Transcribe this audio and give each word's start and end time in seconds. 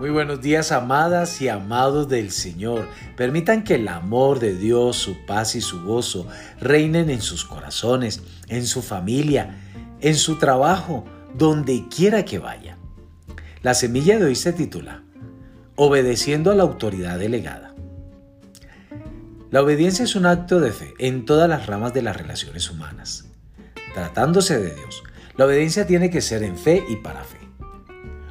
Muy 0.00 0.08
buenos 0.08 0.40
días, 0.40 0.72
amadas 0.72 1.42
y 1.42 1.48
amados 1.50 2.08
del 2.08 2.30
Señor. 2.30 2.88
Permitan 3.18 3.62
que 3.62 3.74
el 3.74 3.86
amor 3.86 4.38
de 4.38 4.56
Dios, 4.56 4.96
su 4.96 5.26
paz 5.26 5.54
y 5.56 5.60
su 5.60 5.84
gozo 5.84 6.26
reinen 6.58 7.10
en 7.10 7.20
sus 7.20 7.44
corazones, 7.44 8.22
en 8.48 8.64
su 8.64 8.80
familia, 8.80 9.58
en 10.00 10.14
su 10.14 10.38
trabajo, 10.38 11.04
donde 11.34 11.86
quiera 11.94 12.24
que 12.24 12.38
vaya. 12.38 12.78
La 13.60 13.74
semilla 13.74 14.18
de 14.18 14.24
hoy 14.24 14.36
se 14.36 14.54
titula 14.54 15.02
Obedeciendo 15.76 16.50
a 16.50 16.54
la 16.54 16.62
autoridad 16.62 17.18
delegada. 17.18 17.74
La 19.50 19.60
obediencia 19.60 20.06
es 20.06 20.16
un 20.16 20.24
acto 20.24 20.60
de 20.60 20.72
fe 20.72 20.94
en 20.98 21.26
todas 21.26 21.46
las 21.46 21.66
ramas 21.66 21.92
de 21.92 22.00
las 22.00 22.16
relaciones 22.16 22.70
humanas. 22.70 23.26
Tratándose 23.92 24.58
de 24.58 24.74
Dios, 24.74 25.02
la 25.36 25.44
obediencia 25.44 25.86
tiene 25.86 26.08
que 26.08 26.22
ser 26.22 26.42
en 26.42 26.56
fe 26.56 26.82
y 26.88 26.96
para 26.96 27.22
fe. 27.22 27.49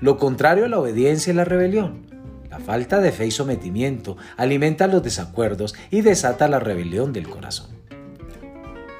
Lo 0.00 0.16
contrario 0.18 0.64
a 0.64 0.68
la 0.68 0.78
obediencia 0.78 1.30
es 1.30 1.36
la 1.36 1.44
rebelión. 1.44 2.06
La 2.50 2.60
falta 2.60 3.00
de 3.00 3.10
fe 3.10 3.26
y 3.26 3.30
sometimiento 3.30 4.16
alimenta 4.36 4.86
los 4.86 5.02
desacuerdos 5.02 5.74
y 5.90 6.02
desata 6.02 6.48
la 6.48 6.60
rebelión 6.60 7.12
del 7.12 7.28
corazón. 7.28 7.74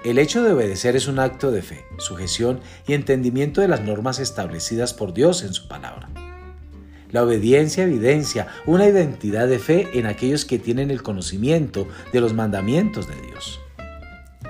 El 0.04 0.18
hecho 0.18 0.42
de 0.42 0.52
obedecer 0.52 0.96
es 0.96 1.08
un 1.08 1.18
acto 1.18 1.50
de 1.50 1.62
fe, 1.62 1.84
sujeción 1.98 2.60
y 2.86 2.92
entendimiento 2.92 3.60
de 3.60 3.68
las 3.68 3.80
normas 3.80 4.18
establecidas 4.18 4.92
por 4.92 5.14
Dios 5.14 5.42
en 5.42 5.54
su 5.54 5.66
palabra. 5.66 6.10
La 7.10 7.22
obediencia 7.22 7.84
evidencia 7.84 8.48
una 8.66 8.86
identidad 8.88 9.46
de 9.46 9.60
fe 9.60 9.88
en 9.94 10.06
aquellos 10.06 10.44
que 10.44 10.58
tienen 10.58 10.90
el 10.90 11.02
conocimiento 11.02 11.86
de 12.12 12.20
los 12.20 12.34
mandamientos 12.34 13.06
de 13.06 13.14
Dios. 13.22 13.60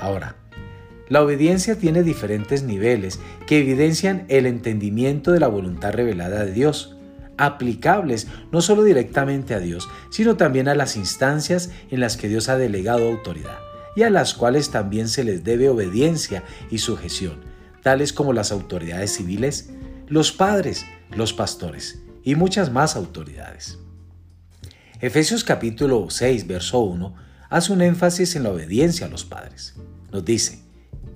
Ahora, 0.00 0.34
la 1.08 1.22
obediencia 1.22 1.76
tiene 1.76 2.02
diferentes 2.02 2.62
niveles 2.62 3.20
que 3.46 3.58
evidencian 3.58 4.24
el 4.28 4.46
entendimiento 4.46 5.32
de 5.32 5.40
la 5.40 5.48
voluntad 5.48 5.92
revelada 5.92 6.44
de 6.44 6.52
Dios, 6.52 6.96
aplicables 7.36 8.28
no 8.52 8.62
solo 8.62 8.84
directamente 8.84 9.54
a 9.54 9.60
Dios, 9.60 9.88
sino 10.10 10.36
también 10.36 10.68
a 10.68 10.74
las 10.74 10.96
instancias 10.96 11.70
en 11.90 12.00
las 12.00 12.16
que 12.16 12.28
Dios 12.28 12.48
ha 12.48 12.56
delegado 12.56 13.08
autoridad 13.08 13.58
y 13.96 14.02
a 14.02 14.10
las 14.10 14.34
cuales 14.34 14.70
también 14.70 15.08
se 15.08 15.24
les 15.24 15.44
debe 15.44 15.68
obediencia 15.68 16.42
y 16.70 16.78
sujeción, 16.78 17.40
tales 17.82 18.12
como 18.12 18.32
las 18.32 18.50
autoridades 18.50 19.12
civiles, 19.14 19.70
los 20.08 20.32
padres, 20.32 20.84
los 21.10 21.32
pastores 21.32 22.02
y 22.22 22.34
muchas 22.34 22.72
más 22.72 22.96
autoridades. 22.96 23.78
Efesios 25.00 25.44
capítulo 25.44 26.06
6, 26.08 26.46
verso 26.46 26.80
1 26.80 27.14
hace 27.50 27.72
un 27.72 27.82
énfasis 27.82 28.36
en 28.36 28.44
la 28.44 28.50
obediencia 28.50 29.06
a 29.06 29.10
los 29.10 29.24
padres. 29.24 29.74
Nos 30.10 30.24
dice, 30.24 30.60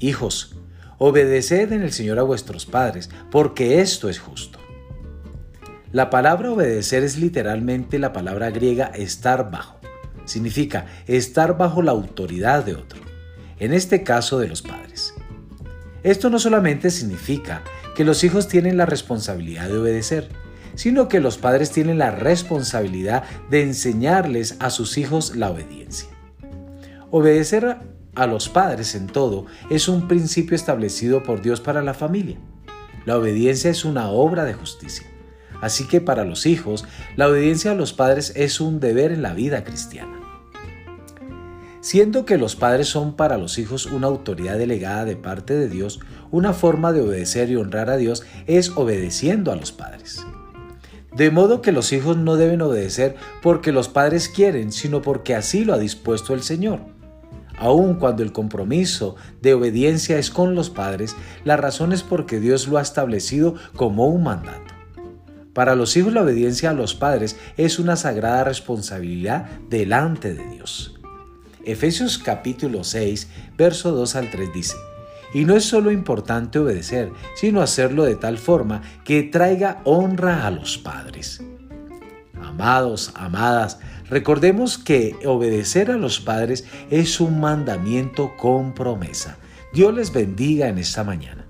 Hijos, 0.00 0.56
obedeced 0.98 1.72
en 1.72 1.82
el 1.82 1.92
Señor 1.92 2.18
a 2.18 2.22
vuestros 2.22 2.66
padres, 2.66 3.10
porque 3.30 3.80
esto 3.80 4.08
es 4.08 4.18
justo. 4.18 4.58
La 5.92 6.10
palabra 6.10 6.50
obedecer 6.50 7.02
es 7.02 7.16
literalmente 7.16 7.98
la 7.98 8.12
palabra 8.12 8.50
griega 8.50 8.86
estar 8.86 9.50
bajo. 9.50 9.78
Significa 10.26 10.86
estar 11.06 11.56
bajo 11.56 11.80
la 11.80 11.92
autoridad 11.92 12.64
de 12.64 12.74
otro, 12.74 13.00
en 13.58 13.72
este 13.72 14.02
caso 14.02 14.38
de 14.38 14.48
los 14.48 14.60
padres. 14.60 15.14
Esto 16.02 16.30
no 16.30 16.38
solamente 16.38 16.90
significa 16.90 17.62
que 17.96 18.04
los 18.04 18.22
hijos 18.22 18.46
tienen 18.46 18.76
la 18.76 18.86
responsabilidad 18.86 19.68
de 19.68 19.78
obedecer, 19.78 20.28
sino 20.74 21.08
que 21.08 21.20
los 21.20 21.38
padres 21.38 21.72
tienen 21.72 21.98
la 21.98 22.10
responsabilidad 22.12 23.24
de 23.50 23.62
enseñarles 23.62 24.56
a 24.60 24.70
sus 24.70 24.96
hijos 24.98 25.34
la 25.34 25.50
obediencia. 25.50 26.08
Obedecer 27.10 27.78
a 28.18 28.26
los 28.26 28.48
padres 28.48 28.94
en 28.94 29.06
todo 29.06 29.46
es 29.70 29.88
un 29.88 30.08
principio 30.08 30.56
establecido 30.56 31.22
por 31.22 31.40
Dios 31.40 31.60
para 31.60 31.82
la 31.82 31.94
familia. 31.94 32.36
La 33.06 33.16
obediencia 33.16 33.70
es 33.70 33.84
una 33.84 34.08
obra 34.08 34.44
de 34.44 34.54
justicia. 34.54 35.06
Así 35.60 35.86
que 35.86 36.00
para 36.00 36.24
los 36.24 36.44
hijos, 36.44 36.84
la 37.16 37.28
obediencia 37.28 37.70
a 37.70 37.74
los 37.74 37.92
padres 37.92 38.32
es 38.36 38.60
un 38.60 38.80
deber 38.80 39.12
en 39.12 39.22
la 39.22 39.34
vida 39.34 39.64
cristiana. 39.64 40.20
Siendo 41.80 42.24
que 42.24 42.38
los 42.38 42.56
padres 42.56 42.88
son 42.88 43.14
para 43.14 43.38
los 43.38 43.56
hijos 43.58 43.86
una 43.86 44.08
autoridad 44.08 44.58
delegada 44.58 45.04
de 45.04 45.16
parte 45.16 45.54
de 45.54 45.68
Dios, 45.68 46.00
una 46.30 46.52
forma 46.52 46.92
de 46.92 47.00
obedecer 47.00 47.50
y 47.50 47.56
honrar 47.56 47.88
a 47.88 47.96
Dios 47.96 48.24
es 48.46 48.72
obedeciendo 48.76 49.52
a 49.52 49.56
los 49.56 49.72
padres. 49.72 50.26
De 51.16 51.30
modo 51.30 51.62
que 51.62 51.72
los 51.72 51.92
hijos 51.92 52.16
no 52.16 52.36
deben 52.36 52.62
obedecer 52.62 53.16
porque 53.42 53.72
los 53.72 53.88
padres 53.88 54.28
quieren, 54.28 54.72
sino 54.72 55.02
porque 55.02 55.34
así 55.34 55.64
lo 55.64 55.72
ha 55.72 55.78
dispuesto 55.78 56.34
el 56.34 56.42
Señor. 56.42 56.97
Aun 57.58 57.94
cuando 57.94 58.22
el 58.22 58.32
compromiso 58.32 59.16
de 59.42 59.54
obediencia 59.54 60.18
es 60.18 60.30
con 60.30 60.54
los 60.54 60.70
padres, 60.70 61.16
la 61.44 61.56
razón 61.56 61.92
es 61.92 62.02
porque 62.02 62.40
Dios 62.40 62.68
lo 62.68 62.78
ha 62.78 62.82
establecido 62.82 63.54
como 63.74 64.06
un 64.06 64.22
mandato. 64.22 64.74
Para 65.52 65.74
los 65.74 65.96
hijos 65.96 66.12
la 66.12 66.22
obediencia 66.22 66.70
a 66.70 66.74
los 66.74 66.94
padres 66.94 67.36
es 67.56 67.78
una 67.78 67.96
sagrada 67.96 68.44
responsabilidad 68.44 69.46
delante 69.68 70.32
de 70.34 70.46
Dios. 70.48 70.94
Efesios 71.64 72.18
capítulo 72.18 72.84
6, 72.84 73.28
verso 73.56 73.90
2 73.90 74.16
al 74.16 74.30
3 74.30 74.52
dice, 74.52 74.76
y 75.34 75.44
no 75.44 75.56
es 75.56 75.64
solo 75.64 75.90
importante 75.90 76.58
obedecer, 76.58 77.10
sino 77.34 77.60
hacerlo 77.60 78.04
de 78.04 78.16
tal 78.16 78.38
forma 78.38 78.82
que 79.04 79.24
traiga 79.24 79.80
honra 79.84 80.46
a 80.46 80.50
los 80.50 80.78
padres. 80.78 81.42
Amados, 82.58 83.12
amadas, 83.14 83.78
recordemos 84.10 84.78
que 84.78 85.14
obedecer 85.24 85.92
a 85.92 85.96
los 85.96 86.18
padres 86.18 86.64
es 86.90 87.20
un 87.20 87.38
mandamiento 87.38 88.36
con 88.36 88.74
promesa. 88.74 89.38
Dios 89.72 89.94
les 89.94 90.12
bendiga 90.12 90.66
en 90.66 90.78
esta 90.78 91.04
mañana. 91.04 91.47